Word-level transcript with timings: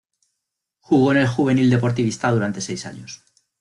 Jugó 0.79 1.11
en 1.11 1.19
el 1.19 1.27
Juvenil 1.27 1.69
deportivista 1.69 2.31
durante 2.31 2.59
seis 2.59 2.87
años. 2.87 3.21